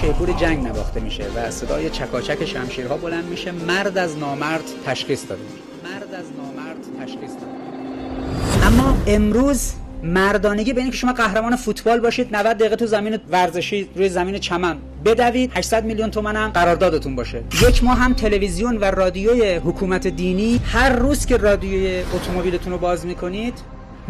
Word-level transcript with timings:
شیپور 0.00 0.32
جنگ 0.32 0.66
نواخته 0.66 1.00
میشه 1.00 1.24
و 1.36 1.50
صدای 1.50 1.90
چکاچک 1.90 2.44
شمشیرها 2.44 2.96
بلند 2.96 3.24
میشه. 3.24 3.52
مرد 3.52 3.98
از 3.98 4.18
نامرد 4.18 4.64
تشخیص 4.86 5.28
داده 5.28 5.42
میشه. 5.42 5.94
مرد 5.94 6.14
از 6.14 6.24
نامرد 6.36 6.76
تشخیص 7.00 7.30
داده 7.30 8.66
اما 8.66 8.96
امروز 9.06 9.72
مردانگی 10.02 10.72
به 10.72 10.84
که 10.84 10.90
شما 10.90 11.12
قهرمان 11.12 11.56
فوتبال 11.56 12.00
باشید 12.00 12.36
90 12.36 12.56
دقیقه 12.56 12.76
تو 12.76 12.86
زمین 12.86 13.18
ورزشی 13.30 13.88
روی 13.94 14.08
زمین 14.08 14.38
چمن 14.38 14.78
بدوید. 15.04 15.50
800 15.54 15.84
میلیون 15.84 16.10
تومن 16.10 16.36
هم 16.36 16.50
قراردادتون 16.50 17.16
باشه. 17.16 17.42
یک 17.68 17.84
ماه 17.84 17.98
هم 17.98 18.14
تلویزیون 18.14 18.76
و 18.76 18.84
رادیوی 18.84 19.54
حکومت 19.54 20.06
دینی 20.06 20.60
هر 20.64 20.90
روز 20.90 21.26
که 21.26 21.36
رادیوی 21.36 22.02
اتومبیلتون 22.14 22.72
رو 22.72 22.78
باز 22.78 23.06
می‌کنید 23.06 23.54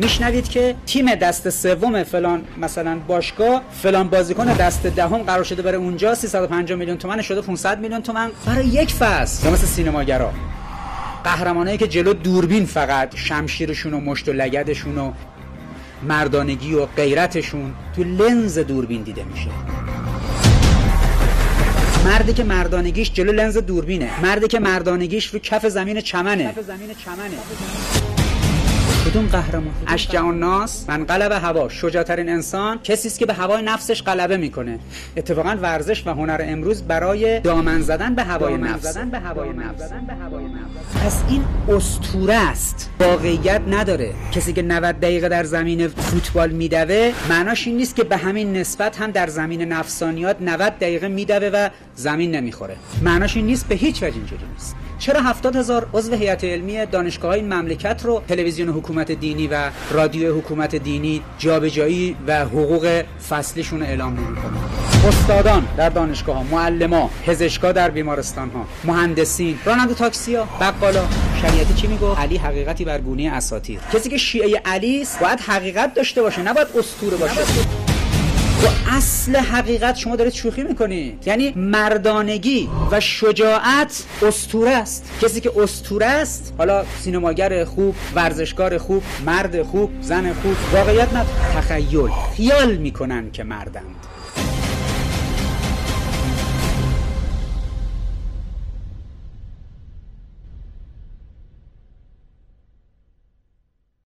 میشنوید 0.02 0.48
که 0.48 0.74
تیم 0.86 1.14
دست 1.14 1.50
سوم 1.50 2.02
فلان 2.02 2.42
مثلا 2.60 2.98
باشگاه 3.08 3.62
فلان 3.82 4.08
بازیکن 4.08 4.44
دست 4.44 4.86
دهم 4.86 5.18
ده 5.18 5.24
قرار 5.24 5.44
شده 5.44 5.62
بره 5.62 5.78
اونجا. 5.78 6.14
350 6.14 6.78
میلیون 6.78 6.98
تومن 6.98 7.22
شده 7.22 7.40
500 7.40 7.80
میلیون 7.80 8.02
تومن. 8.02 8.30
برای 8.46 8.66
یک 8.66 8.92
فصل. 8.92 9.46
یا 9.46 9.52
مثل 9.52 9.66
سینماگرا. 9.66 10.32
قهرمانایی 11.24 11.78
که 11.78 11.88
جلو 11.88 12.12
دوربین 12.12 12.66
فقط 12.66 13.16
شمشیرشون 13.16 13.94
و 13.94 14.00
مشت 14.00 14.28
و 14.28 14.32
لگدشون 14.32 14.98
و 14.98 15.12
مردانگی 16.02 16.74
و 16.74 16.86
غیرتشون 16.86 17.74
تو 17.96 18.02
لنز 18.02 18.58
دوربین 18.58 19.02
دیده 19.02 19.24
میشه. 19.24 19.50
مردی 22.04 22.32
که 22.32 22.44
مردانگیش 22.44 23.12
جلو 23.12 23.32
لنز 23.32 23.58
دوربینه. 23.58 24.10
مردی 24.22 24.48
که 24.48 24.58
مردانگیش 24.58 25.26
رو 25.26 25.38
کف 25.38 25.66
زمین 25.66 26.00
چمنه. 26.00 26.44
کف 26.44 26.60
زمین 26.60 26.88
چمنه. 27.04 28.09
کدوم 29.06 29.26
قهرمان 29.26 29.74
اشجع 29.86 30.24
الناس 30.24 30.84
من 30.88 31.04
قلب 31.04 31.32
هوا. 31.32 31.68
شجاعترین 31.68 32.28
انسان 32.28 32.78
کسی 32.78 33.08
است 33.08 33.18
که 33.18 33.26
به 33.26 33.32
هوای 33.32 33.62
نفسش 33.62 34.02
غلبه 34.02 34.36
می‌کنه. 34.36 34.78
اتفاقا 35.16 35.56
ورزش 35.62 36.06
و 36.06 36.10
هنر 36.10 36.44
امروز 36.44 36.82
برای 36.82 37.40
دامن 37.40 37.80
زدن 37.80 38.14
به 38.14 38.24
هوای 38.24 38.56
نفس. 38.56 38.92
زدن 38.92 39.10
به 39.10 39.18
هوای 39.18 39.50
نفس. 39.54 39.92
پس 41.04 41.22
این 41.28 41.44
استوره 41.68 42.34
است. 42.34 42.90
واقعیت 43.00 43.60
نداره. 43.70 44.12
کسی 44.32 44.52
که 44.52 44.62
90 44.62 45.00
دقیقه 45.00 45.28
در 45.28 45.44
زمین 45.44 45.88
فوتبال 45.88 46.50
میدوه 46.50 47.12
معناش 47.28 47.66
این 47.66 47.76
نیست 47.76 47.96
که 47.96 48.04
به 48.04 48.16
همین 48.16 48.56
نسبت 48.56 49.00
هم 49.00 49.10
در 49.10 49.26
زمین 49.26 49.62
نفسانیات 49.62 50.36
90 50.40 50.78
دقیقه 50.78 51.08
میدوه 51.08 51.50
و 51.52 51.68
زمین 51.94 52.30
نمی‌خوره. 52.34 52.76
معناش 53.02 53.36
این 53.36 53.46
نیست 53.46 53.68
به 53.68 53.74
هیچ 53.74 54.02
وجه 54.02 54.14
اینجوری 54.14 54.44
نیست. 54.52 54.76
چرا 54.98 55.20
هفتاد 55.20 55.56
هزار 55.56 55.86
عضو 55.92 56.14
هیئت 56.14 56.44
علمی 56.44 56.86
دانشگاه 56.86 57.30
های 57.30 57.42
مملکت 57.42 58.00
رو 58.04 58.22
تلویزیون 58.28 58.68
حکومت 58.68 58.89
دینی 58.98 59.46
و 59.46 59.70
رادیو 59.90 60.38
حکومت 60.38 60.76
دینی 60.76 61.22
جابجایی 61.38 62.16
و 62.26 62.44
حقوق 62.44 63.02
فصلیشون 63.30 63.82
اعلام 63.82 64.12
نمی‌کنه. 64.14 64.58
استادان 65.08 65.68
در 65.76 65.88
دانشگاه 65.88 66.36
ها 66.36 66.42
معلما 66.42 67.10
پزشکا 67.26 67.72
در 67.72 67.90
بیمارستان 67.90 68.50
ها 68.50 68.66
مهندسین 68.84 69.58
راننده 69.64 69.94
تاکسی 69.94 70.34
ها 70.34 70.48
بقالا. 70.60 71.04
شریعتی 71.42 71.74
چی 71.74 71.86
میگو 71.86 72.12
علی 72.12 72.36
حقیقتی 72.36 72.84
بر 72.84 73.00
گونه 73.00 73.30
اساطیر 73.32 73.80
کسی 73.92 74.10
که 74.10 74.18
شیعه 74.18 74.62
علی 74.64 75.02
است 75.02 75.20
باید 75.20 75.40
حقیقت 75.40 75.94
داشته 75.94 76.22
باشه 76.22 76.42
نباید 76.42 76.68
اسطوره 76.78 77.16
باشه. 77.16 77.89
و 78.64 78.66
اصل 78.90 79.36
حقیقت 79.36 79.96
شما 79.96 80.16
دارید 80.16 80.32
شوخی 80.32 80.62
می‌کنید. 80.62 81.26
یعنی 81.26 81.52
مردانگی 81.56 82.68
و 82.90 83.00
شجاعت 83.00 84.04
استوره 84.22 84.70
است. 84.70 85.10
کسی 85.22 85.40
که 85.40 85.52
استوره 85.56 86.06
است 86.06 86.54
حالا 86.58 86.84
سینماگر 87.00 87.64
خوب 87.64 87.94
ورزشکار 88.14 88.78
خوب 88.78 89.02
مرد 89.26 89.62
خوب 89.62 89.90
زن 90.00 90.32
خوب 90.32 90.56
واقعیت 90.72 91.12
نه 91.12 91.24
تخیل. 91.54 92.10
خیال 92.36 92.76
می‌کنن 92.76 93.30
که 93.30 93.44
مردند. 93.44 93.96